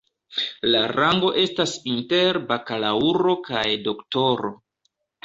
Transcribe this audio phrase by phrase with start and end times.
[0.75, 4.51] La rango estas inter bakalaŭro kaj doktoro.